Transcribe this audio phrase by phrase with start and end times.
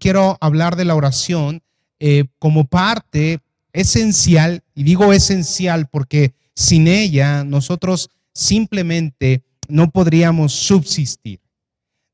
[0.00, 1.62] Quiero hablar de la oración
[1.98, 3.40] eh, como parte
[3.74, 11.40] esencial, y digo esencial porque sin ella nosotros simplemente no podríamos subsistir.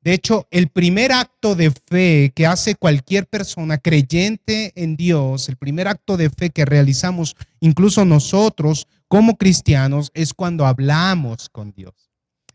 [0.03, 5.57] De hecho, el primer acto de fe que hace cualquier persona creyente en Dios, el
[5.57, 12.06] primer acto de fe que realizamos incluso nosotros como cristianos, es cuando hablamos con Dios.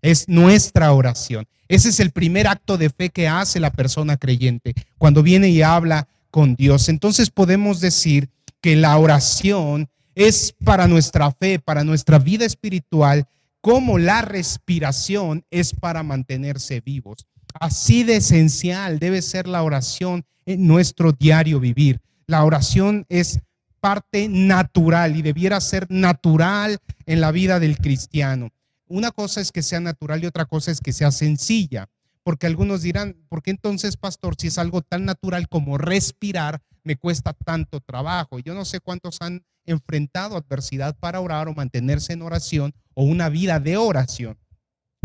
[0.02, 1.48] Es nuestra oración.
[1.68, 5.62] Ese es el primer acto de fe que hace la persona creyente, cuando viene y
[5.62, 6.90] habla con Dios.
[6.90, 8.30] Entonces podemos decir
[8.62, 13.26] que la oración es para nuestra fe, para nuestra vida espiritual,
[13.62, 17.28] como la respiración es para mantenerse vivos.
[17.60, 22.02] Así de esencial debe ser la oración en nuestro diario vivir.
[22.28, 23.40] La oración es
[23.80, 28.50] parte natural y debiera ser natural en la vida del cristiano.
[28.92, 31.88] Una cosa es que sea natural y otra cosa es que sea sencilla,
[32.24, 36.98] porque algunos dirán, ¿por qué entonces, pastor, si es algo tan natural como respirar, me
[36.98, 38.40] cuesta tanto trabajo?
[38.40, 43.30] Yo no sé cuántos han enfrentado adversidad para orar o mantenerse en oración o una
[43.30, 44.38] vida de oración.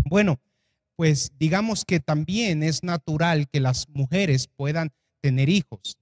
[0.04, 0.40] Bueno,
[0.96, 5.96] pues digamos que también es natural que las mujeres puedan tener hijos,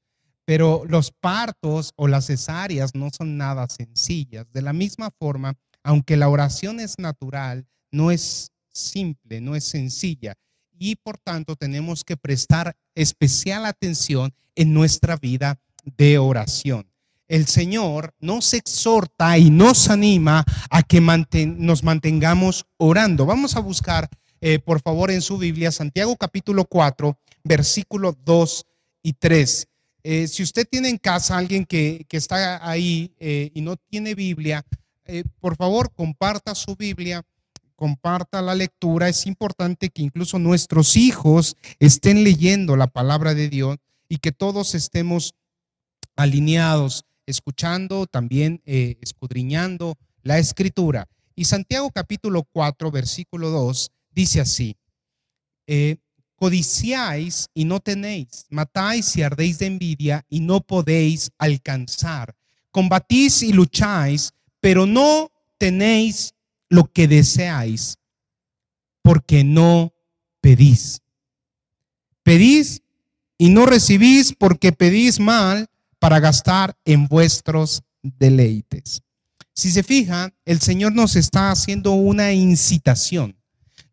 [0.46, 4.50] pero los partos o las cesáreas no son nada sencillas.
[4.54, 10.34] De la misma forma, aunque la oración es natural, no es simple, no es sencilla
[10.78, 15.60] y por tanto tenemos que prestar especial atención en nuestra vida
[15.96, 16.86] de oración.
[17.28, 23.24] El Señor nos exhorta y nos anima a que nos mantengamos orando.
[23.24, 24.10] Vamos a buscar
[24.46, 28.66] eh, por favor, en su Biblia, Santiago capítulo 4, versículo 2
[29.02, 29.66] y 3.
[30.02, 34.62] Eh, si usted tiene en casa alguien que, está ahí eh, y no tiene Biblia,
[35.40, 37.24] por favor, comparta su Biblia,
[37.76, 39.08] comparta la lectura.
[39.08, 44.74] Es importante que incluso nuestros hijos estén leyendo la palabra de Dios y que todos
[44.74, 45.34] estemos
[46.16, 51.08] alineados, escuchando, también escudriñando la escritura.
[51.36, 54.76] Y Santiago capítulo 4, versículo 2 dice así,
[55.66, 55.96] eh,
[56.36, 62.34] codiciáis y no tenéis, matáis y ardéis de envidia y no podéis alcanzar,
[62.70, 66.34] combatís y lucháis, pero no tenéis
[66.74, 67.98] lo que deseáis,
[69.02, 69.92] porque no
[70.40, 71.00] pedís.
[72.22, 72.82] Pedís
[73.38, 75.68] y no recibís porque pedís mal
[75.98, 79.02] para gastar en vuestros deleites.
[79.54, 83.36] Si se fijan, el Señor nos está haciendo una incitación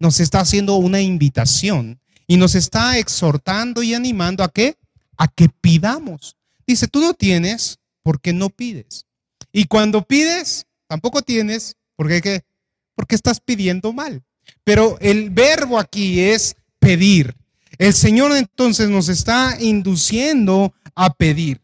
[0.02, 4.76] nos está haciendo una invitación y nos está exhortando y animando a qué?
[5.16, 6.36] A que pidamos.
[6.66, 9.06] Dice, tú no tienes porque no pides.
[9.52, 12.44] Y cuando pides, tampoco tienes porque qué?
[13.02, 14.22] Porque estás pidiendo mal.
[14.64, 17.36] Pero el verbo aquí es pedir.
[17.80, 21.62] El Señor entonces nos está induciendo a pedir.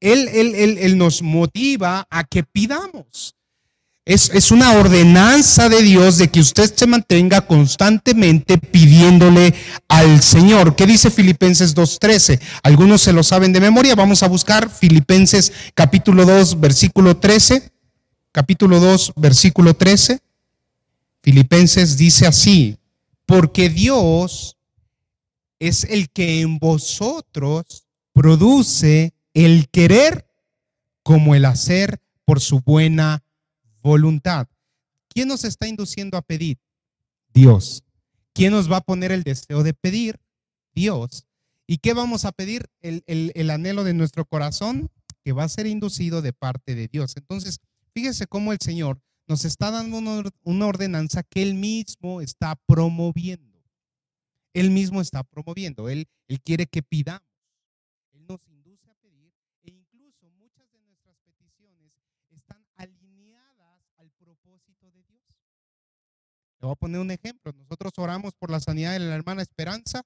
[0.00, 3.36] Él, él, él, él nos motiva a que pidamos.
[4.04, 9.54] Es, una ordenanza de Dios de que usted se mantenga constantemente pidiéndole
[9.86, 10.74] al Señor.
[10.74, 12.40] ¿Qué dice Filipenses 2.13?
[12.64, 13.94] Algunos se lo saben de memoria.
[13.94, 17.70] Vamos a buscar Filipenses capítulo 2, versículo 13.
[18.32, 20.18] Capítulo 2, versículo 13.
[21.22, 22.78] Filipenses dice así,
[23.26, 24.56] porque Dios
[25.58, 30.26] es el que en vosotros produce el querer
[31.02, 33.22] como el hacer por su buena
[33.82, 34.48] voluntad.
[35.08, 36.58] ¿Quién nos está induciendo a pedir?
[37.32, 37.84] Dios.
[38.32, 40.18] ¿Quién nos va a poner el deseo de pedir?
[40.74, 41.26] Dios.
[41.66, 42.68] ¿Y qué vamos a pedir?
[42.80, 44.90] El, anhelo de nuestro corazón
[45.24, 47.14] que va a ser inducido de parte de Dios.
[47.16, 47.60] Entonces,
[47.94, 49.00] fíjese cómo el Señor
[49.32, 49.96] nos está dando
[50.44, 53.64] una ordenanza que Él mismo está promoviendo.
[54.52, 55.88] Él mismo está promoviendo.
[55.88, 57.26] Él, él quiere que pidamos.
[58.12, 58.46] Él nos
[66.60, 67.52] Le voy a poner un ejemplo.
[67.54, 70.02] Nosotros oramos por la sanidad de la hermana Esperanza.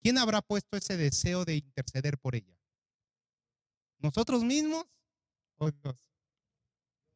[0.00, 2.56] ¿Quién habrá puesto ese deseo de interceder por ella?
[3.98, 4.86] ¿Nosotros mismos
[5.56, 6.08] o Dios?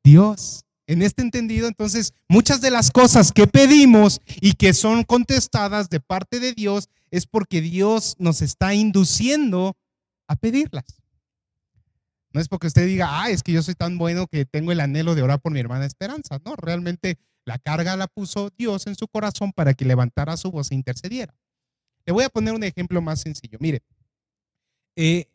[0.02, 0.64] Dios.
[0.92, 6.00] En este entendido, entonces, muchas de las cosas que pedimos y que son contestadas de
[6.00, 9.74] parte de Dios es porque Dios nos está induciendo
[10.28, 10.84] a pedirlas.
[12.34, 14.80] No es porque usted diga, ah, es que yo soy tan bueno que tengo el
[14.80, 16.38] anhelo de orar por mi hermana Esperanza.
[16.44, 17.16] No, realmente
[17.46, 21.34] la carga la puso Dios en su corazón para que levantara su voz e intercediera.
[22.04, 23.56] Le voy a poner un ejemplo más sencillo.
[23.60, 23.82] Mire,
[24.96, 25.26] eh,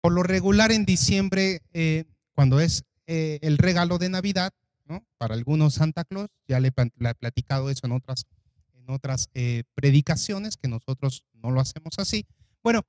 [0.00, 2.04] por lo regular en diciembre, eh,
[2.34, 4.52] cuando es eh, el regalo de Navidad,
[4.84, 5.04] ¿no?
[5.18, 8.26] para algunos Santa Claus, ya le, he platicado eso en otras,
[8.74, 12.26] en otras eh, predicaciones, que nosotros no lo hacemos así.
[12.62, 12.82] Bueno,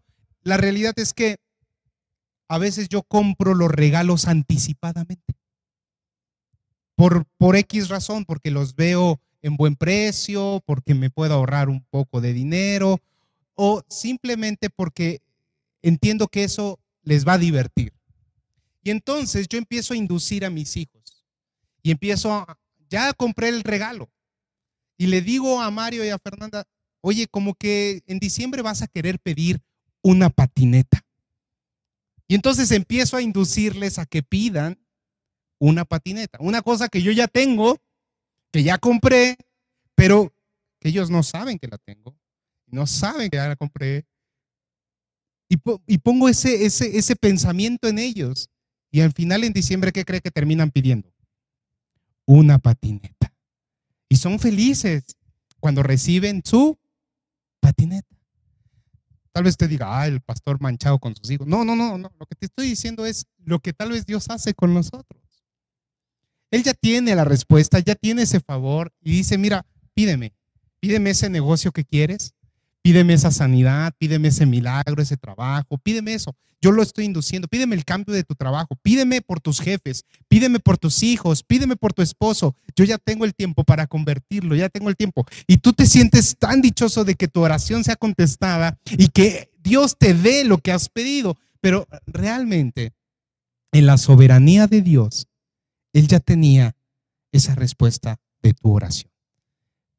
[0.43, 1.37] la realidad es que
[2.47, 5.35] a veces yo compro los regalos anticipadamente.
[6.95, 12.21] Por X razón, porque los veo en buen precio, porque me puedo ahorrar un poco
[12.21, 12.99] de dinero
[13.55, 15.21] o simplemente porque
[15.81, 16.79] entiendo que eso
[17.09, 17.91] les va a divertir.
[18.83, 21.25] Y entonces yo empiezo a inducir a mis hijos
[21.81, 24.11] y empiezo a, ya compré el regalo
[24.95, 26.65] y le digo a Mario y a Fernanda,
[27.01, 29.59] oye, como que en diciembre vas a querer pedir
[30.03, 31.03] una patineta.
[32.27, 34.77] Y entonces empiezo a inducirles a que pidan
[35.57, 37.79] una patineta, una cosa que yo ya tengo,
[38.51, 39.35] que ya compré,
[39.95, 40.31] pero
[40.79, 42.15] que ellos no saben que la tengo,
[42.67, 44.05] no saben que ya la compré.
[45.49, 48.49] Y, pongo ese, ese, ese pensamiento en ellos.
[48.91, 51.11] Y al final en diciembre, ¿qué cree que terminan pidiendo?
[52.25, 53.33] Una patineta.
[54.07, 55.17] Y son felices
[55.59, 56.77] cuando reciben su
[57.59, 58.15] patineta.
[59.31, 61.47] Tal vez te diga, ah, el pastor manchado con sus hijos.
[61.47, 62.11] No, no, no, no.
[62.19, 65.21] Lo que te estoy diciendo es lo que tal vez Dios hace con nosotros.
[66.51, 70.33] Él ya tiene la respuesta, ya tiene ese favor y dice, mira, pídeme,
[70.79, 72.33] pídeme ese negocio que quieres,
[72.81, 76.35] pídeme esa sanidad, pídeme ese milagro, ese trabajo, pídeme eso.
[76.61, 80.59] Yo lo estoy induciendo, pídeme el cambio de tu trabajo, pídeme por tus jefes, pídeme
[80.59, 82.53] por tus hijos, pídeme por tu esposo.
[82.75, 85.25] Yo ya tengo el tiempo para convertirlo, ya tengo el tiempo.
[85.47, 89.97] Y tú te sientes tan dichoso de que tu oración sea contestada y que Dios
[89.97, 91.37] te dé lo que has pedido.
[91.61, 92.91] Pero realmente,
[93.71, 95.27] en la soberanía de Dios,
[95.93, 96.75] Él ya tenía
[97.31, 99.11] esa respuesta de tu oración.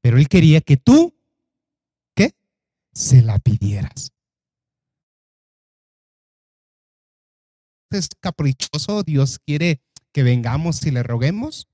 [0.02, 1.14] Pero Él quería que tú.
[2.92, 4.12] Se la pidieras.
[7.90, 9.80] Es caprichoso, Dios quiere
[10.12, 11.68] que vengamos y le roguemos.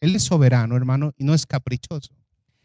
[0.00, 2.14] Él es soberano, hermano, y no es caprichoso.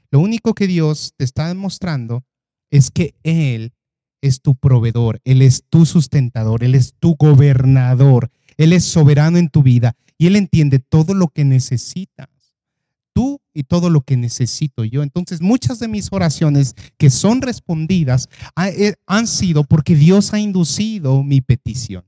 [0.10, 2.24] Lo único que Dios te está demostrando
[2.72, 3.74] es que Él
[4.22, 9.50] es tu proveedor, Él es tu sustentador, Él es tu gobernador, Él es soberano en
[9.50, 12.37] tu vida y Él entiende todo lo que necesitas
[13.18, 15.02] tú y todo lo que necesito yo.
[15.02, 18.30] Entonces, muchas de mis oraciones que son respondidas
[18.64, 22.06] eh, han sido porque Dios ha inducido mi petición.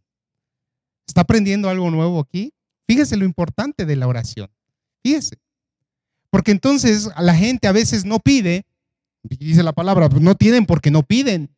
[1.07, 2.53] ¿Está aprendiendo algo nuevo aquí?
[2.87, 4.51] Fíjese lo importante de la oración.
[5.01, 5.39] Fíjese.
[6.29, 8.67] Porque entonces la gente a veces no pide,
[9.23, 11.49] dice la palabra, pues no tienen porque no piden.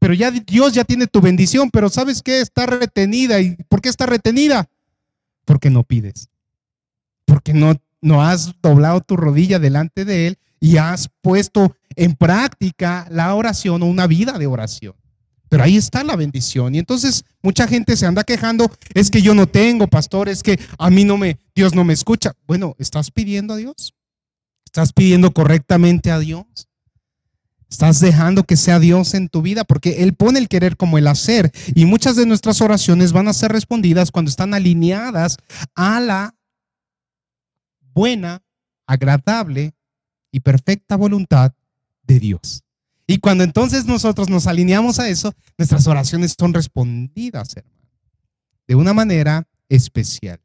[0.00, 2.40] Pero ya Dios ya tiene tu bendición, pero ¿sabes qué?
[2.40, 3.40] Está retenida.
[3.40, 4.68] ¿Y por qué está retenida?
[5.44, 6.30] Porque no pides.
[7.24, 13.06] Porque no no has doblado tu rodilla delante de Él y has puesto en práctica
[13.10, 14.94] la oración o una vida de oración.
[15.48, 16.74] Pero ahí está la bendición.
[16.74, 20.58] Y entonces mucha gente se anda quejando, es que yo no tengo, pastor, es que
[20.78, 22.32] a mí no me, Dios no me escucha.
[22.46, 23.94] Bueno, ¿estás pidiendo a Dios?
[24.64, 26.46] ¿Estás pidiendo correctamente a Dios?
[27.68, 29.64] ¿Estás dejando que sea Dios en tu vida?
[29.64, 31.52] Porque Él pone el querer como el hacer.
[31.74, 35.36] Y muchas de nuestras oraciones van a ser respondidas cuando están alineadas
[35.74, 36.34] a la
[37.94, 38.42] buena,
[38.86, 39.74] agradable
[40.30, 41.52] y perfecta voluntad
[42.02, 42.64] de Dios.
[43.06, 47.88] Y cuando entonces nosotros nos alineamos a eso, nuestras oraciones son respondidas, hermano,
[48.66, 50.40] de una manera especial.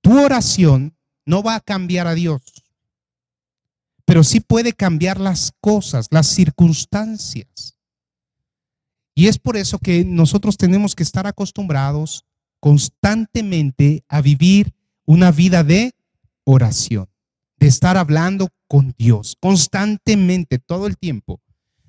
[0.00, 2.42] Tu oración no va a cambiar a Dios,
[4.04, 7.78] pero sí puede cambiar las cosas, las circunstancias.
[9.14, 12.26] Y es por eso que nosotros tenemos que estar acostumbrados
[12.60, 14.74] constantemente a vivir
[15.06, 15.94] una vida de
[16.44, 17.08] oración,
[17.56, 21.40] de estar hablando con Dios constantemente, todo el tiempo.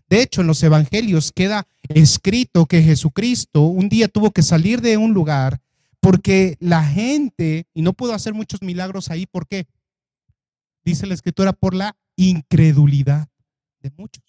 [0.09, 4.97] De hecho, en los evangelios queda escrito que Jesucristo un día tuvo que salir de
[4.97, 5.61] un lugar
[5.99, 9.65] porque la gente, y no pudo hacer muchos milagros ahí, ¿por qué?
[10.83, 13.27] Dice la escritura, por la incredulidad
[13.79, 14.23] de muchos.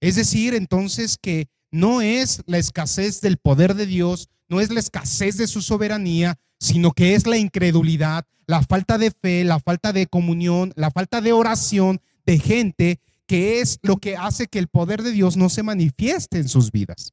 [0.00, 4.80] Es decir, entonces que no es la escasez del poder de Dios, no es la
[4.80, 9.92] escasez de su soberanía, sino que es la incredulidad, la falta de fe, la falta
[9.92, 14.68] de comunión, la falta de oración de gente que es lo que hace que el
[14.68, 17.12] poder de Dios no se manifieste en sus vidas.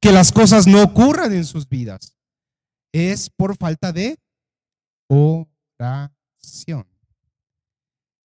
[0.00, 2.16] Que las cosas no ocurran en sus vidas.
[2.92, 4.18] Es por falta de
[5.08, 6.86] oración.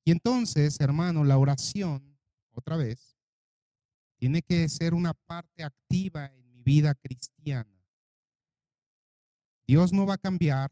[0.04, 2.18] Y entonces, hermano, la oración,
[2.54, 3.16] otra vez,
[4.18, 7.81] tiene que ser una parte activa en mi vida cristiana.
[9.72, 10.70] Dios no va a cambiar,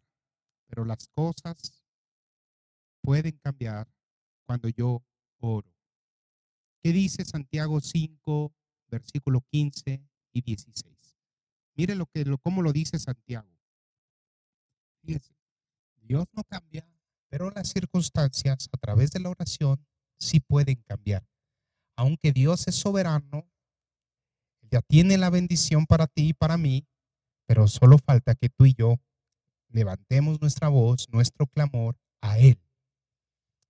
[0.67, 1.85] pero las cosas
[3.01, 3.87] pueden cambiar
[4.45, 5.01] cuando yo
[5.39, 5.73] oro.
[6.83, 8.53] ¿Qué dice Santiago 5,
[8.87, 10.03] versículo 15
[10.33, 11.15] y 16?
[11.75, 13.47] Mire lo que, lo, cómo lo dice Santiago.
[15.01, 16.85] Dios no cambia,
[17.29, 19.81] pero las circunstancias a través de la oración
[20.19, 21.25] sí pueden cambiar.
[21.95, 23.49] Aunque Dios es soberano,
[24.69, 26.85] ya tiene la bendición para ti y para mí,
[27.49, 28.99] pero solo falta que tú y yo
[29.69, 32.59] levantemos nuestra voz, nuestro clamor a Él.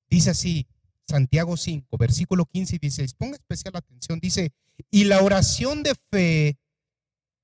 [0.09, 0.67] Dice así,
[1.07, 3.13] Santiago 5, versículo 15 y 16.
[3.13, 4.19] Ponga especial atención.
[4.19, 4.51] Dice,
[4.91, 6.59] y la oración de fe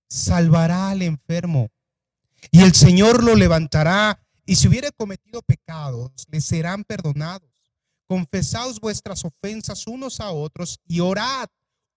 [0.09, 1.69] salvará al enfermo,
[2.51, 7.49] y el Señor lo levantará, y si hubiere cometido pecados, le serán perdonados.
[8.07, 11.47] Confesaos vuestras ofensas unos a otros y orad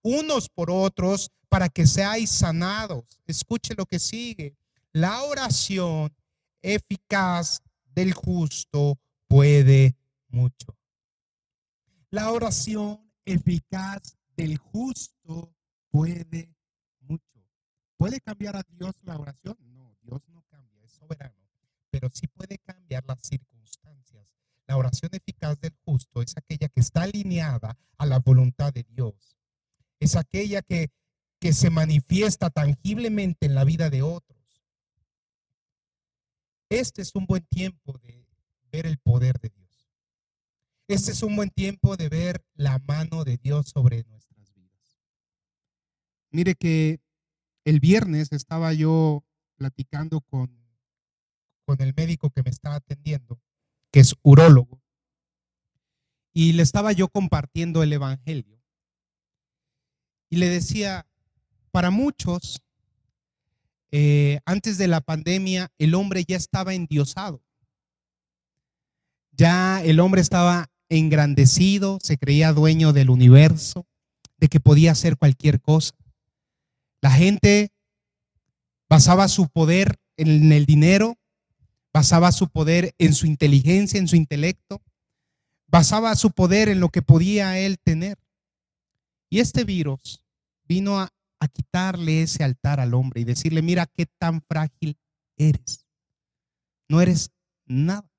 [0.01, 3.21] unos por otros para que seáis sanados.
[3.27, 4.55] Escuche lo que sigue.
[4.93, 6.15] La oración
[6.61, 7.61] eficaz
[7.93, 9.95] del justo puede
[10.29, 10.77] mucho.
[12.11, 15.53] La oración eficaz del justo
[15.89, 16.55] puede
[17.01, 17.43] mucho.
[17.97, 19.57] ¿Puede cambiar a Dios la oración?
[19.73, 21.35] No, Dios no cambia, es soberano,
[21.89, 24.25] pero sí puede cambiar las circunstancias.
[24.65, 29.35] La oración eficaz del justo es aquella que está alineada a la voluntad de Dios.
[29.99, 30.91] Es aquella que,
[31.39, 34.37] que se manifiesta tangiblemente en la vida de otros.
[36.69, 38.25] Este es un buen tiempo de
[38.71, 39.89] ver el poder de Dios.
[40.87, 44.99] Este es un buen tiempo de ver la mano de Dios sobre nuestras vidas.
[46.31, 46.99] Mire que
[47.63, 49.23] el viernes estaba yo
[49.55, 50.51] platicando con,
[51.65, 53.39] con el médico que me estaba atendiendo,
[53.91, 54.81] que es urólogo,
[56.33, 58.61] y le estaba yo compartiendo el Evangelio.
[60.29, 61.07] Y le decía,
[61.69, 62.61] para muchos,
[63.91, 67.41] eh, antes de la pandemia, el hombre ya estaba endiosado.
[69.31, 73.87] Ya el hombre estaba engrandecido, se creía dueño del universo,
[74.37, 75.95] de que podía hacer cualquier cosa.
[77.01, 77.71] La gente
[78.89, 81.17] basaba su poder en el dinero,
[81.93, 84.81] basaba su poder en su inteligencia, en su intelecto,
[85.67, 88.17] basaba su poder en lo que podía él tener.
[89.29, 90.23] Y este virus
[90.67, 94.97] vino a, a quitarle ese altar al hombre y decirle, mira qué tan frágil
[95.37, 95.85] eres.
[96.87, 97.31] No eres
[97.65, 98.09] nada.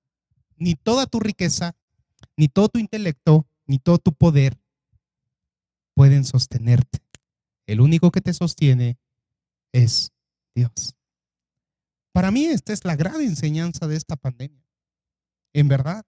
[0.56, 1.76] Ni toda tu riqueza,
[2.36, 4.58] ni todo tu intelecto, ni todo tu poder
[5.94, 6.98] pueden sostenerte.
[7.66, 8.98] El único que te sostiene
[9.72, 10.12] es
[10.54, 10.96] Dios.
[12.12, 14.64] Para mí esta es la gran enseñanza de esta pandemia.
[15.52, 16.04] En verdad.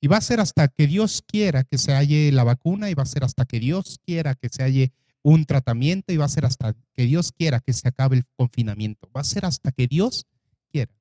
[0.00, 3.04] Y va a ser hasta que Dios quiera que se halle la vacuna y va
[3.04, 4.92] a ser hasta que Dios quiera que se halle
[5.22, 9.08] un tratamiento y va a ser hasta que Dios quiera que se acabe el confinamiento.
[9.16, 10.26] Va a ser hasta que Dios
[10.70, 10.92] quiera.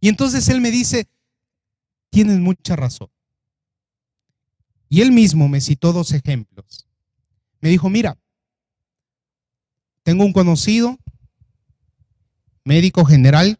[0.00, 1.08] Y entonces Él me dice,
[2.10, 3.08] tienes mucha razón.
[4.88, 6.86] Y él mismo me citó dos ejemplos.
[7.62, 8.18] Me dijo, mira,
[10.02, 10.98] tengo un conocido,
[12.62, 13.58] médico general,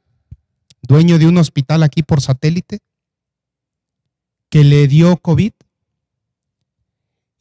[0.82, 2.80] dueño de un hospital aquí por satélite,
[4.50, 5.52] que le dio COVID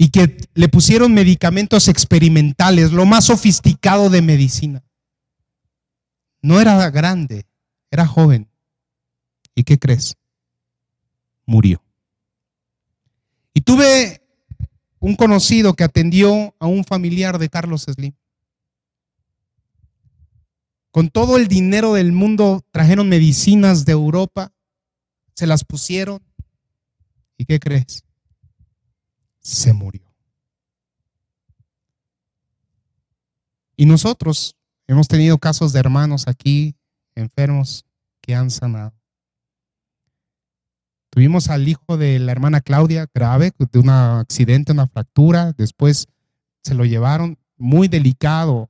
[0.02, 4.84] y que le pusieron medicamentos experimentales, lo más sofisticado de medicina.
[6.42, 7.46] No era grande,
[7.92, 8.50] era joven.
[9.54, 10.18] ¿Y qué crees?
[11.46, 11.84] murió.
[13.54, 14.24] Y tuve
[14.98, 18.14] un conocido que atendió a un familiar de Carlos Slim.
[20.90, 24.52] Con todo el dinero del mundo trajeron medicinas de Europa,
[25.36, 26.24] se las pusieron.
[27.38, 28.04] ¿Y qué crees?
[29.42, 30.02] Se murió.
[33.76, 34.56] Y nosotros
[34.88, 36.76] hemos tenido casos de hermanos aquí
[37.16, 37.86] enfermos
[38.22, 38.94] que han sanado.
[41.10, 45.52] Tuvimos al hijo de la hermana Claudia grave, de un accidente, una fractura.
[45.54, 46.08] Después
[46.64, 48.70] se lo llevaron muy delicado,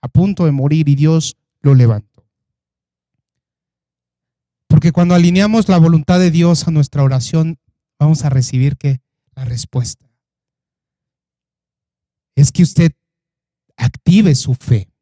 [0.00, 2.24] a punto de morir y Dios lo levantó.
[4.68, 7.58] Porque cuando alineamos la voluntad de Dios a nuestra oración,
[7.98, 9.00] vamos a recibir que
[9.40, 10.06] la respuesta
[12.34, 12.92] es que usted
[13.74, 14.92] active su fe.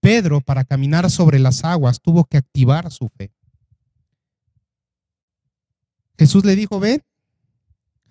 [0.00, 3.32] Pedro, para caminar sobre las aguas, tuvo que activar su fe.
[6.18, 7.04] Jesús le dijo, ven,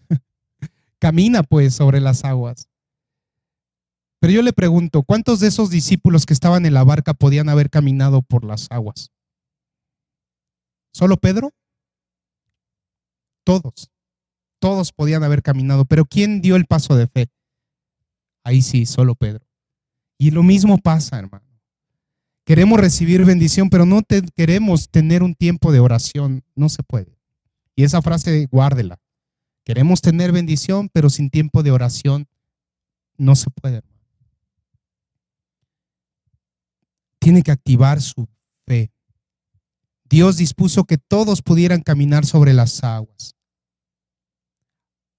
[0.99, 2.69] camina pues sobre las aguas.
[4.21, 7.69] Pero yo le pregunto, ¿cuántos de esos discípulos que estaban en la barca podían haber
[7.69, 9.11] caminado por las aguas?
[10.93, 11.51] ¿Solo Pedro?
[13.43, 13.91] Todos,
[14.65, 17.27] todos podían haber caminado, pero ¿quién dio el paso de fe?
[18.43, 19.45] Ahí sí, solo Pedro.
[20.17, 21.45] Y lo mismo pasa, hermano.
[22.45, 24.01] Queremos recibir bendición, pero no
[24.35, 26.43] queremos tener un tiempo de oración.
[26.55, 27.15] No se puede.
[27.75, 28.97] Y esa frase, guárdela.
[29.63, 32.27] Queremos tener bendición, pero sin tiempo de oración
[33.17, 33.83] no se puede.
[37.19, 38.27] Tiene que activar su
[38.65, 38.91] fe.
[40.09, 43.34] Dios dispuso que todos pudieran caminar sobre las aguas.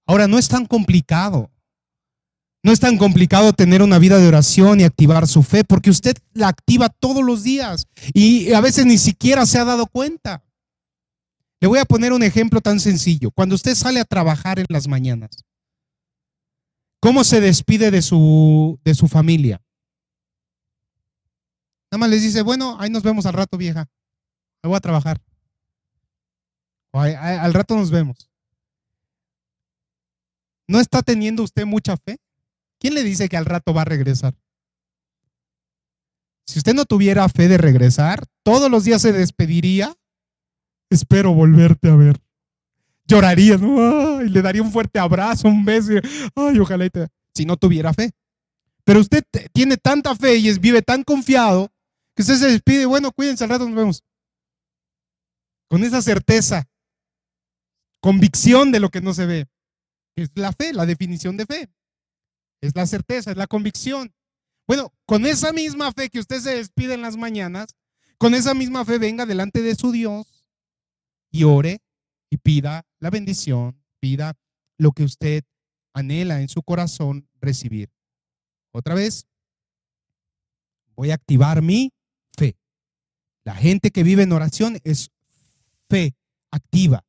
[0.07, 1.51] Ahora, no es tan complicado.
[2.63, 6.17] No es tan complicado tener una vida de oración y activar su fe, porque usted
[6.33, 10.43] la activa todos los días y a veces ni siquiera se ha dado cuenta.
[11.59, 13.31] Le voy a poner un ejemplo tan sencillo.
[13.31, 15.45] Cuando usted sale a trabajar en las mañanas,
[16.99, 19.61] ¿cómo se despide de su, de su familia?
[21.91, 23.87] Nada más les dice, bueno, ahí nos vemos al rato, vieja.
[24.61, 25.21] Me voy a trabajar.
[26.91, 28.29] al rato nos vemos.
[30.67, 32.17] ¿No está teniendo usted mucha fe?
[32.79, 34.35] ¿Quién le dice que al rato va a regresar?
[36.45, 39.95] Si usted no tuviera fe de regresar, todos los días se despediría.
[40.89, 42.21] Espero volverte a ver.
[43.05, 44.21] Lloraría, ¿no?
[44.21, 45.93] y le daría un fuerte abrazo, un beso.
[46.35, 47.07] Ay, ojalá te...
[47.33, 48.11] Si no tuviera fe.
[48.83, 51.69] Pero usted tiene tanta fe y vive tan confiado
[52.15, 52.85] que usted se despide.
[52.85, 54.03] Bueno, cuídense, al rato nos vemos.
[55.69, 56.67] Con esa certeza,
[57.99, 59.47] convicción de lo que no se ve.
[60.17, 61.69] Es la fe, la definición de fe.
[62.59, 64.11] Es la certeza, es la convicción.
[64.67, 67.75] Bueno, con esa misma fe que usted se despide en las mañanas,
[68.17, 70.49] con esa misma fe venga delante de su Dios
[71.29, 71.81] y ore
[72.31, 74.33] y pida la bendición, pida
[74.79, 75.43] lo que usted
[75.93, 77.91] anhela en su corazón recibir.
[78.71, 79.27] Otra vez,
[80.95, 81.93] voy a activar mi
[82.35, 82.57] fe.
[83.43, 85.11] La gente que vive en oración es
[85.87, 86.15] fe
[86.49, 87.05] activa.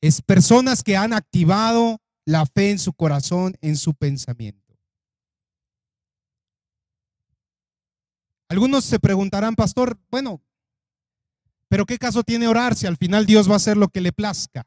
[0.00, 4.76] Es personas que han activado la fe en su corazón, en su pensamiento.
[8.50, 10.42] Algunos se preguntarán, pastor, bueno,
[11.68, 14.12] pero ¿qué caso tiene orar si al final Dios va a hacer lo que le
[14.12, 14.66] plazca?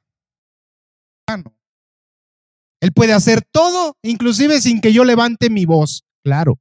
[2.80, 6.04] Él puede hacer todo, inclusive sin que yo levante mi voz.
[6.24, 6.60] Claro,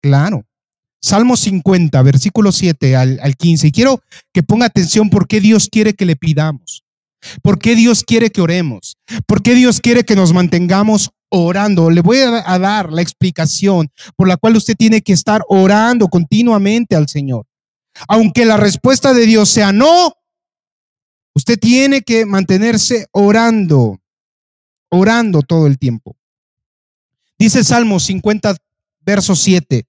[0.00, 0.46] claro.
[1.02, 3.66] Salmo 50, versículo 7 al, al 15.
[3.66, 6.82] Y quiero que ponga atención por qué Dios quiere que le pidamos.
[7.42, 8.96] ¿Por qué Dios quiere que oremos?
[9.26, 11.90] ¿Por qué Dios quiere que nos mantengamos orando?
[11.90, 16.96] Le voy a dar la explicación por la cual usted tiene que estar orando continuamente
[16.96, 17.46] al Señor.
[18.06, 20.12] Aunque la respuesta de Dios sea no,
[21.34, 23.98] usted tiene que mantenerse orando,
[24.90, 26.16] orando todo el tiempo.
[27.38, 28.56] Dice Salmo 50,
[29.00, 29.86] verso 7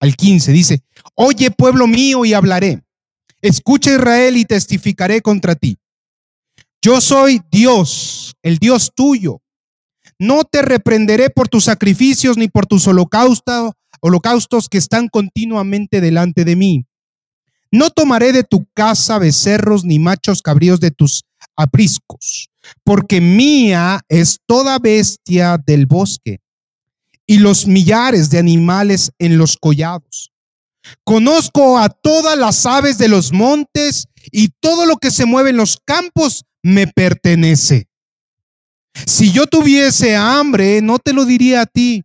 [0.00, 0.82] al 15, dice,
[1.14, 2.82] oye pueblo mío y hablaré,
[3.40, 5.78] escucha Israel y testificaré contra ti.
[6.84, 9.40] Yo soy Dios, el Dios tuyo.
[10.18, 16.44] No te reprenderé por tus sacrificios ni por tus holocaustos, holocaustos que están continuamente delante
[16.44, 16.84] de mí.
[17.70, 21.22] No tomaré de tu casa becerros ni machos cabríos de tus
[21.54, 22.50] apriscos,
[22.82, 26.40] porque mía es toda bestia del bosque
[27.26, 30.32] y los millares de animales en los collados.
[31.04, 35.58] Conozco a todas las aves de los montes y todo lo que se mueve en
[35.58, 37.88] los campos me pertenece.
[39.06, 42.04] Si yo tuviese hambre, no te lo diría a ti,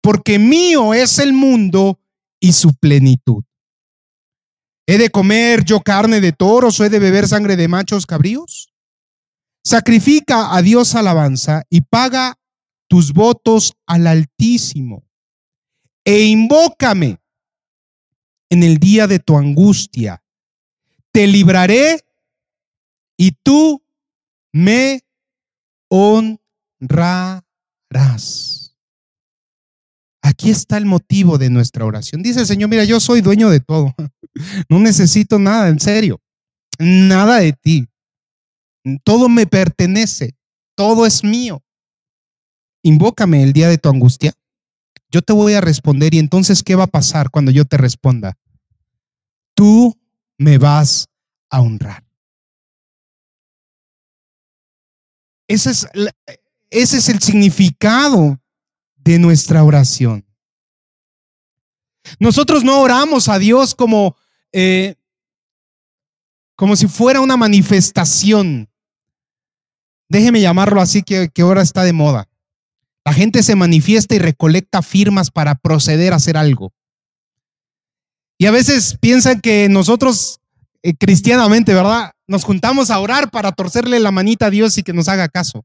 [0.00, 2.00] porque mío es el mundo
[2.40, 3.44] y su plenitud.
[4.86, 8.72] ¿He de comer yo carne de toros o he de beber sangre de machos cabríos?
[9.62, 12.38] Sacrifica a Dios alabanza y paga
[12.88, 15.04] tus votos al Altísimo
[16.04, 17.18] e invócame
[18.48, 20.22] en el día de tu angustia.
[21.12, 22.00] Te libraré
[23.18, 23.82] y tú
[24.52, 25.02] me
[25.90, 27.44] honrarás.
[30.22, 32.22] Aquí está el motivo de nuestra oración.
[32.22, 33.94] Dice el Señor, mira, yo soy dueño de todo.
[34.68, 36.20] No necesito nada, en serio.
[36.78, 37.88] Nada de ti.
[39.02, 40.36] Todo me pertenece.
[40.76, 41.60] Todo es mío.
[42.84, 44.32] Invócame el día de tu angustia.
[45.10, 48.38] Yo te voy a responder y entonces, ¿qué va a pasar cuando yo te responda?
[49.54, 49.98] Tú
[50.36, 51.08] me vas
[51.50, 52.07] a honrar.
[55.48, 55.86] Ese es,
[56.70, 58.38] ese es el significado
[58.96, 60.24] de nuestra oración.
[62.18, 64.16] Nosotros no oramos a Dios como,
[64.52, 64.94] eh,
[66.54, 68.68] como si fuera una manifestación.
[70.08, 72.28] Déjeme llamarlo así que, que ahora está de moda.
[73.04, 76.72] La gente se manifiesta y recolecta firmas para proceder a hacer algo.
[78.38, 80.40] Y a veces piensan que nosotros,
[80.82, 82.12] eh, cristianamente, ¿verdad?
[82.28, 85.64] nos juntamos a orar para torcerle la manita a Dios y que nos haga caso.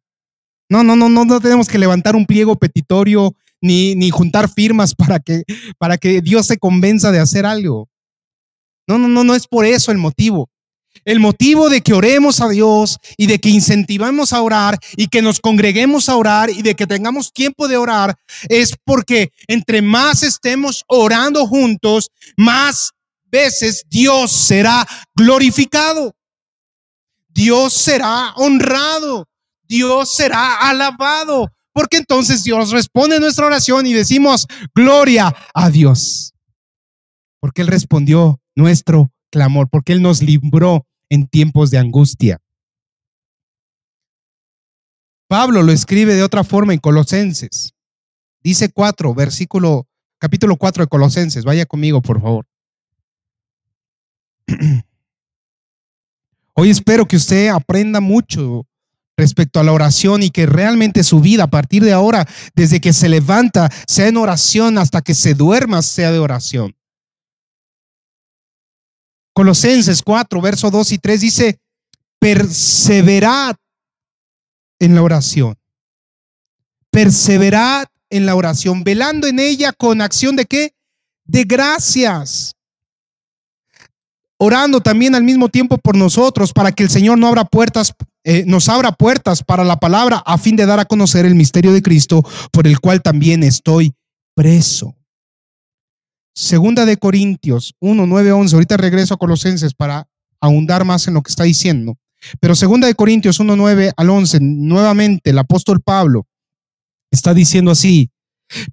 [0.69, 4.95] No, no, no, no, no tenemos que levantar un pliego petitorio ni, ni juntar firmas
[4.95, 5.43] para que,
[5.77, 7.89] para que Dios se convenza de hacer algo.
[8.87, 10.49] No, no, no, no es por eso el motivo.
[11.05, 15.21] El motivo de que oremos a Dios y de que incentivemos a orar y que
[15.21, 18.15] nos congreguemos a orar y de que tengamos tiempo de orar
[18.47, 22.93] es porque entre más estemos orando juntos, más
[23.33, 26.15] veces Dios será glorificado.
[27.29, 29.27] Dios será honrado.
[29.67, 31.51] Dios será alabado.
[31.73, 36.33] Porque entonces Dios responde nuestra oración y decimos, gloria a Dios.
[37.39, 42.39] Porque Él respondió nuestro clamor, porque Él nos libró en tiempos de angustia.
[45.27, 47.73] Pablo lo escribe de otra forma en Colosenses.
[48.43, 49.87] Dice 4, versículo,
[50.19, 51.43] capítulo 4 de Colosenses.
[51.43, 52.45] Vaya conmigo, por favor.
[56.55, 58.67] Hoy espero que usted aprenda mucho
[59.17, 62.93] respecto a la oración y que realmente su vida a partir de ahora, desde que
[62.93, 66.75] se levanta, sea en oración hasta que se duerma, sea de oración.
[69.33, 71.59] Colosenses 4, verso 2 y 3 dice,
[72.19, 73.55] perseverad
[74.79, 75.57] en la oración.
[76.91, 80.75] Perseverad en la oración, velando en ella con acción de qué?
[81.25, 82.55] De gracias
[84.43, 87.93] orando también al mismo tiempo por nosotros para que el Señor no abra puertas,
[88.25, 91.71] eh, nos abra puertas para la palabra a fin de dar a conocer el misterio
[91.71, 93.93] de Cristo por el cual también estoy
[94.35, 94.95] preso.
[96.35, 98.55] Segunda de Corintios 1, 9, 11.
[98.55, 100.07] Ahorita regreso a Colosenses para
[100.41, 101.95] ahondar más en lo que está diciendo.
[102.39, 106.25] Pero segunda de Corintios 1, 9 al 11, nuevamente el apóstol Pablo
[107.11, 108.09] está diciendo así,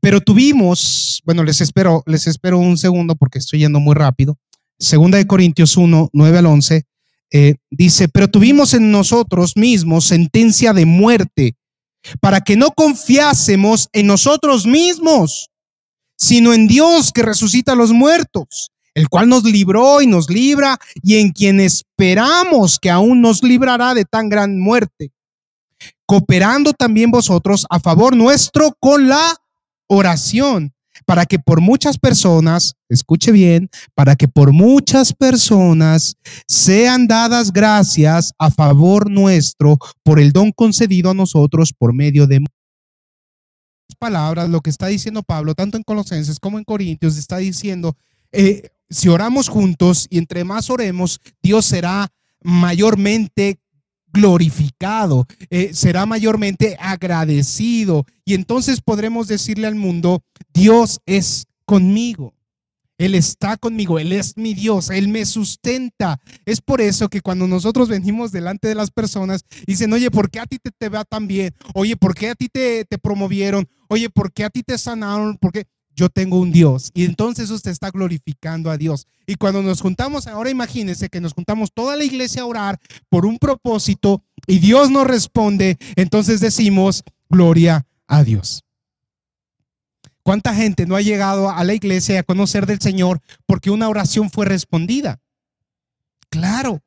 [0.00, 4.38] pero tuvimos, bueno, les espero, les espero un segundo porque estoy yendo muy rápido.
[4.80, 6.86] Segunda de Corintios 1, 9 al 11,
[7.32, 11.54] eh, dice, pero tuvimos en nosotros mismos sentencia de muerte
[12.20, 15.50] para que no confiásemos en nosotros mismos,
[16.16, 20.78] sino en Dios que resucita a los muertos, el cual nos libró y nos libra
[21.02, 25.12] y en quien esperamos que aún nos librará de tan gran muerte,
[26.06, 29.36] cooperando también vosotros a favor nuestro con la
[29.88, 30.72] oración
[31.10, 36.14] para que por muchas personas, escuche bien, para que por muchas personas
[36.46, 42.38] sean dadas gracias a favor nuestro por el don concedido a nosotros por medio de
[43.98, 47.96] palabras, lo que está diciendo Pablo, tanto en Colosenses como en Corintios, está diciendo,
[48.30, 52.06] eh, si oramos juntos y entre más oremos, Dios será
[52.40, 53.58] mayormente
[54.12, 58.06] glorificado, eh, será mayormente agradecido.
[58.24, 62.34] Y entonces podremos decirle al mundo, Dios es conmigo.
[62.98, 66.20] Él está conmigo, Él es mi Dios, Él me sustenta.
[66.44, 70.40] Es por eso que cuando nosotros venimos delante de las personas, dicen, oye, ¿por qué
[70.40, 71.54] a ti te, te va tan bien?
[71.72, 73.66] Oye, ¿por qué a ti te, te promovieron?
[73.88, 75.38] Oye, ¿por qué a ti te sanaron?
[75.38, 75.64] ¿Por qué?
[75.94, 76.90] Yo tengo un Dios.
[76.94, 79.06] Y entonces usted está glorificando a Dios.
[79.26, 83.26] Y cuando nos juntamos, ahora imagínense que nos juntamos toda la iglesia a orar por
[83.26, 88.64] un propósito y Dios nos responde, entonces decimos, gloria a Dios.
[90.22, 94.30] ¿Cuánta gente no ha llegado a la iglesia a conocer del Señor porque una oración
[94.30, 95.20] fue respondida?
[96.28, 96.82] Claro,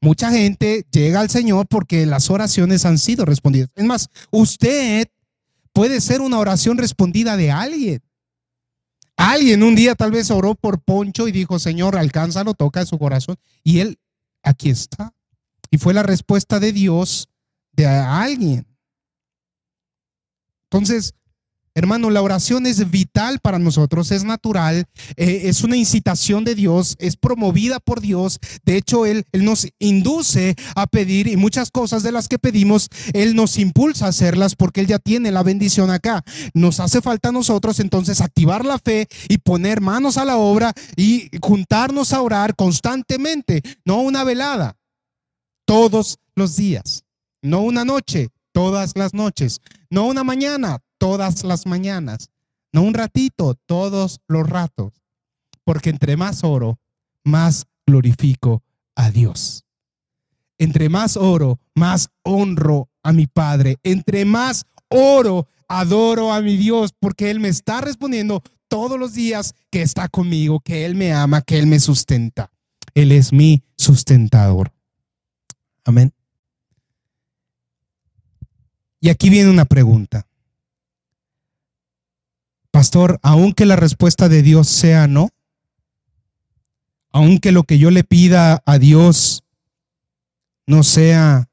[0.00, 3.70] mucha gente llega al Señor porque las oraciones han sido respondidas.
[3.74, 5.08] Es más, usted
[5.72, 8.02] puede ser una oración respondida de alguien.
[9.18, 13.36] Alguien un día tal vez oró por Poncho y dijo, Señor, alcánzalo, toca su corazón.
[13.64, 13.98] Y él,
[14.44, 15.12] aquí está.
[15.72, 17.28] Y fue la respuesta de Dios
[17.72, 18.64] de alguien.
[20.70, 21.14] Entonces,
[21.78, 26.96] Hermano, la oración es vital para nosotros, es natural, eh, es una incitación de Dios,
[26.98, 28.40] es promovida por Dios.
[28.64, 32.88] De hecho, él, él, nos induce a pedir y muchas cosas de las que pedimos,
[33.12, 36.24] Él nos impulsa a hacerlas porque Él ya tiene la bendición acá.
[36.52, 40.72] Nos hace falta a nosotros entonces activar la fe y poner manos a la obra
[40.96, 44.76] y juntarnos a orar constantemente, no una velada,
[45.64, 47.04] todos los días,
[47.40, 49.60] no una noche, todas las noches,
[49.90, 52.30] no una mañana, todas las mañanas,
[52.72, 54.92] no un ratito, todos los ratos,
[55.64, 56.78] porque entre más oro,
[57.24, 58.62] más glorifico
[58.94, 59.64] a Dios.
[60.58, 63.78] Entre más oro, más honro a mi Padre.
[63.84, 69.54] Entre más oro, adoro a mi Dios, porque Él me está respondiendo todos los días
[69.70, 72.50] que está conmigo, que Él me ama, que Él me sustenta.
[72.94, 74.72] Él es mi sustentador.
[75.84, 76.12] Amén.
[79.00, 80.27] Y aquí viene una pregunta.
[82.78, 85.30] Pastor, aunque la respuesta de Dios sea no,
[87.10, 89.42] aunque lo que yo le pida a Dios
[90.64, 91.48] no sea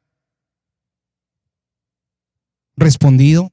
[2.77, 3.51] respondido,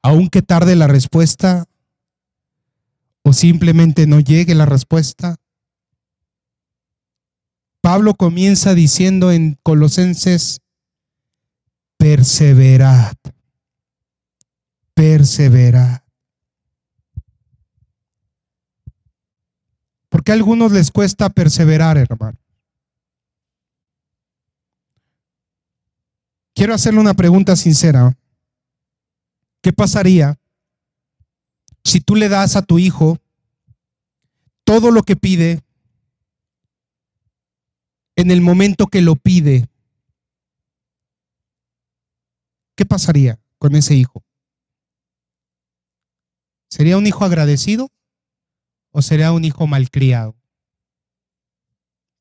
[0.00, 1.66] aunque tarde la respuesta
[3.24, 5.38] o simplemente no llegue la respuesta.
[7.80, 10.60] Pablo comienza diciendo en Colosenses,
[11.96, 13.16] perseverad
[15.00, 16.04] perseverar.
[20.10, 22.36] Porque a algunos les cuesta perseverar, hermano.
[26.54, 28.14] quiero hacerle una pregunta sincera.
[29.62, 30.38] ¿Qué pasaría
[31.82, 33.18] si tú le das a tu hijo
[34.64, 35.62] todo lo que pide
[38.16, 39.70] en el momento que lo pide?
[42.74, 44.22] ¿Qué pasaría con ese hijo?
[46.70, 47.90] ¿Sería un hijo agradecido
[48.92, 50.36] o sería un hijo malcriado?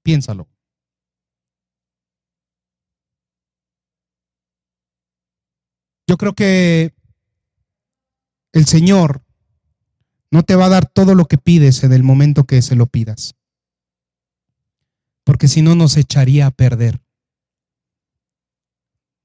[0.04, 0.50] Piénsalo.
[6.08, 6.96] Yo creo que
[8.54, 9.24] el Señor
[10.32, 12.88] no te va a dar todo lo que pides en el momento que se lo
[12.88, 13.36] pidas.
[15.24, 17.00] Porque si no nos echaría a perder.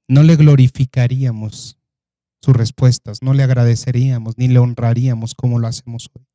[0.07, 1.79] No le glorificaríamos
[2.45, 6.25] sus respuestas, no le agradeceríamos ni le honraríamos como lo hacemos hoy.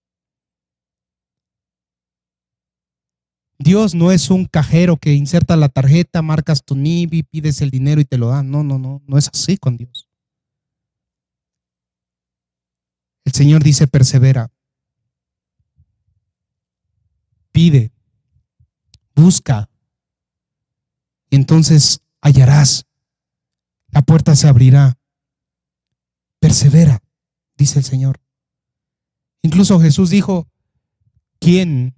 [3.59, 8.01] Dios no es un cajero que inserta la tarjeta, marcas tu NIB, pides el dinero
[8.01, 8.51] y te lo dan.
[8.51, 10.09] No, no, no, no es así con Dios.
[13.25, 14.51] El Señor dice, persevera,
[17.53, 17.93] pide,
[19.15, 19.69] busca,
[21.29, 22.87] y entonces hallarás.
[23.89, 25.00] La puerta se abrirá.
[26.41, 27.03] Persevera,
[27.57, 28.21] dice el Señor.
[29.43, 30.49] Incluso Jesús dijo,
[31.39, 31.95] ¿quién?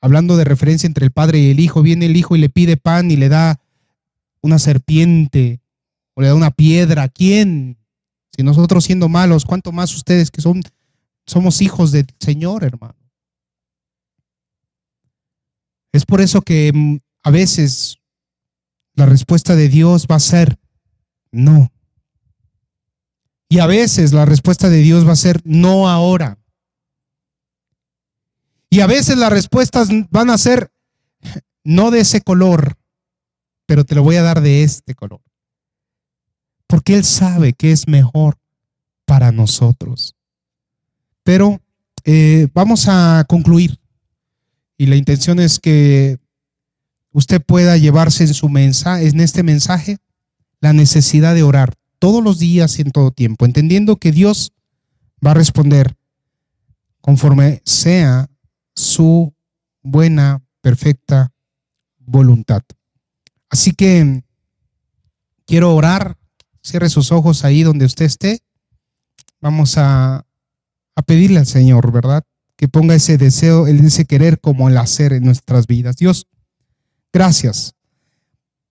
[0.00, 2.76] Hablando de referencia entre el Padre y el Hijo, viene el Hijo y le pide
[2.76, 3.60] pan y le da
[4.40, 5.60] una serpiente
[6.14, 7.08] o le da una piedra.
[7.08, 7.76] ¿Quién?
[8.34, 10.62] Si nosotros siendo malos, ¿cuánto más ustedes que son,
[11.26, 12.96] somos hijos del Señor, hermano?
[15.92, 17.98] Es por eso que mm, a veces
[18.94, 20.58] la respuesta de Dios va a ser
[21.32, 21.70] no.
[23.52, 26.38] Y a veces la respuesta de Dios va a ser no ahora.
[28.70, 30.70] Y a veces las respuestas van a ser
[31.64, 32.78] no de ese color,
[33.66, 35.20] pero te lo voy a dar de este color.
[36.68, 38.38] Porque Él sabe que es mejor
[39.04, 40.14] para nosotros.
[41.24, 41.60] Pero
[42.04, 43.80] eh, vamos a concluir.
[44.78, 46.20] Y la intención es que
[47.10, 49.98] usted pueda llevarse en su mensaje, en este mensaje,
[50.60, 54.52] la necesidad de orar todos los días y en todo tiempo, entendiendo que Dios
[55.24, 55.96] va a responder
[57.00, 58.28] conforme sea
[58.74, 59.32] su
[59.82, 61.32] buena, perfecta
[61.98, 62.62] voluntad.
[63.48, 64.24] Así que
[65.46, 66.16] quiero orar,
[66.62, 68.40] cierre sus ojos ahí donde usted esté.
[69.40, 70.24] Vamos a,
[70.94, 72.24] a pedirle al Señor, ¿verdad?
[72.56, 75.96] Que ponga ese deseo, ese querer como el hacer en nuestras vidas.
[75.96, 76.26] Dios,
[77.12, 77.74] gracias,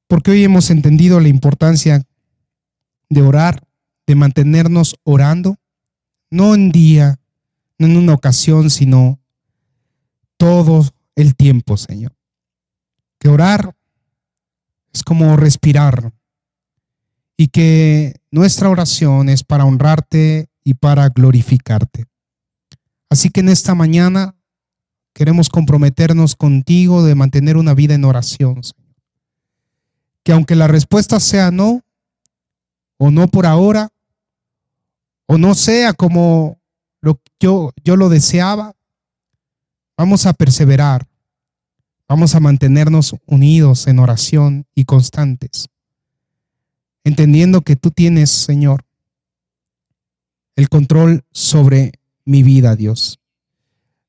[0.08, 2.04] porque hoy hemos entendido la importancia
[3.10, 3.64] de orar,
[4.08, 5.58] de mantenernos orando,
[6.30, 7.20] no en día,
[7.78, 9.20] no en una ocasión, sino
[10.38, 12.14] todo el tiempo, Señor.
[13.20, 13.76] Que orar
[14.94, 16.14] es como respirar
[17.36, 22.06] y que nuestra oración es para honrarte y para glorificarte.
[23.10, 24.36] Así que en esta mañana
[25.14, 28.96] queremos comprometernos contigo de mantener una vida en oración, Señor.
[30.24, 31.82] Que aunque la respuesta sea no,
[33.00, 33.90] o no por ahora,
[35.26, 36.60] o no sea como
[37.02, 38.76] lo, yo, yo lo deseaba,
[39.98, 41.08] vamos a perseverar,
[42.08, 45.70] vamos a mantenernos unidos en oración y constantes,
[47.04, 48.86] entendiendo que tú tienes, Señor,
[50.58, 51.94] el control sobre
[52.26, 53.18] mi vida, Dios.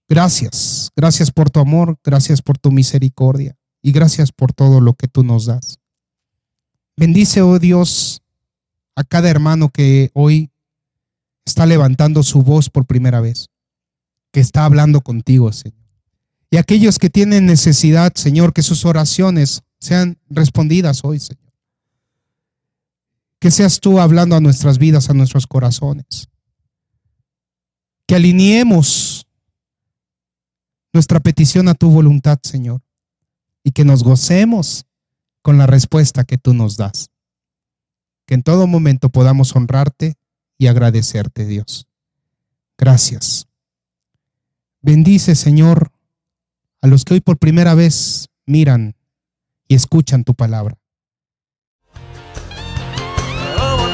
[0.09, 5.07] Gracias, gracias por tu amor, gracias por tu misericordia y gracias por todo lo que
[5.07, 5.79] tú nos das.
[6.97, 8.20] Bendice, oh Dios,
[9.01, 10.51] a cada hermano que hoy
[11.47, 13.49] está levantando su voz por primera vez,
[14.31, 15.81] que está hablando contigo, Señor.
[16.51, 21.51] Y aquellos que tienen necesidad, Señor, que sus oraciones sean respondidas hoy, Señor.
[23.39, 26.29] Que seas tú hablando a nuestras vidas, a nuestros corazones.
[28.07, 29.27] Que alineemos
[30.93, 32.83] nuestra petición a tu voluntad, Señor.
[33.65, 34.85] Y que nos gocemos
[35.41, 37.10] con la respuesta que tú nos das
[38.31, 40.15] que en todo momento podamos honrarte
[40.57, 41.89] y agradecerte, Dios.
[42.79, 43.49] Gracias.
[44.83, 45.91] Bendice, Señor,
[46.81, 48.95] a los que hoy por primera vez miran
[49.67, 50.79] y escuchan tu palabra.
[53.59, 53.91] Oh,